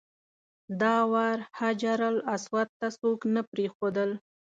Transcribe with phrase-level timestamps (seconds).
[0.81, 4.09] دا وار حجرالاسود ته څوک نه پرېښودل.